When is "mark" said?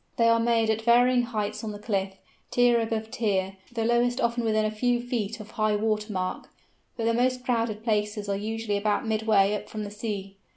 6.11-6.49